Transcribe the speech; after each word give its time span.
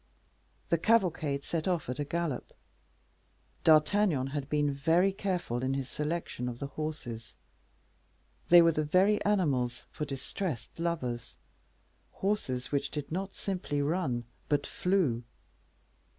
The 0.69 0.79
cavalcade 0.79 1.43
set 1.43 1.67
off 1.67 1.87
at 1.87 1.99
a 1.99 2.03
gallop. 2.03 2.53
D'Artagnan 3.63 4.31
had 4.33 4.49
been 4.49 4.73
very 4.73 5.11
careful 5.13 5.61
in 5.61 5.75
his 5.75 5.87
selection 5.89 6.49
of 6.49 6.57
the 6.57 6.65
horses; 6.65 7.35
they 8.49 8.63
were 8.63 8.71
the 8.71 8.83
very 8.83 9.23
animals 9.23 9.85
for 9.91 10.05
distressed 10.05 10.79
lovers 10.79 11.35
horses 12.13 12.71
which 12.71 12.89
did 12.89 13.11
not 13.11 13.35
simply 13.35 13.79
run, 13.79 14.23
but 14.49 14.65
flew. 14.65 15.23